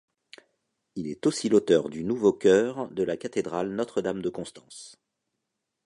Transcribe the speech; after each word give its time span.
Il 0.95 1.05
est 1.07 1.27
aussi 1.27 1.47
l'auteur 1.47 1.87
du 1.87 2.03
nouveau 2.03 2.33
chœur 2.33 2.89
de 2.89 3.03
la 3.03 3.17
cathédrale 3.17 3.69
Notre-Dame 3.69 4.23
de 4.23 4.29
Constance. 4.31 4.99